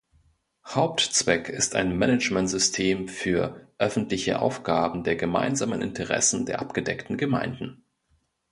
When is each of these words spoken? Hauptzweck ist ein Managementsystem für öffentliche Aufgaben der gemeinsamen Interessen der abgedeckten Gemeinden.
Hauptzweck 0.65 1.47
ist 1.47 1.75
ein 1.75 1.95
Managementsystem 1.95 3.07
für 3.07 3.67
öffentliche 3.77 4.39
Aufgaben 4.39 5.03
der 5.03 5.15
gemeinsamen 5.15 5.83
Interessen 5.83 6.47
der 6.47 6.59
abgedeckten 6.59 7.17
Gemeinden. 7.17 7.83